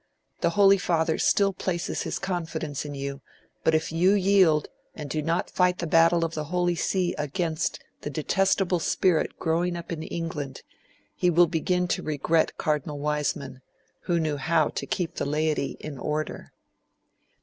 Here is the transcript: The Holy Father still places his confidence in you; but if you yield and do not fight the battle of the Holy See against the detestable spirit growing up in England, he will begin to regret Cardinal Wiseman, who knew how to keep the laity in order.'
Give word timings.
The 0.39 0.49
Holy 0.57 0.79
Father 0.79 1.19
still 1.19 1.53
places 1.53 2.01
his 2.01 2.17
confidence 2.17 2.85
in 2.85 2.95
you; 2.95 3.21
but 3.63 3.75
if 3.75 3.91
you 3.91 4.13
yield 4.15 4.67
and 4.95 5.07
do 5.07 5.21
not 5.21 5.51
fight 5.51 5.77
the 5.77 5.85
battle 5.85 6.25
of 6.25 6.33
the 6.33 6.45
Holy 6.45 6.73
See 6.73 7.13
against 7.19 7.79
the 8.01 8.09
detestable 8.09 8.79
spirit 8.79 9.37
growing 9.37 9.75
up 9.77 9.91
in 9.91 10.01
England, 10.01 10.63
he 11.15 11.29
will 11.29 11.45
begin 11.45 11.87
to 11.89 12.01
regret 12.01 12.57
Cardinal 12.57 12.97
Wiseman, 12.97 13.61
who 14.05 14.19
knew 14.19 14.37
how 14.37 14.69
to 14.69 14.87
keep 14.87 15.17
the 15.17 15.25
laity 15.25 15.77
in 15.79 15.99
order.' 15.99 16.51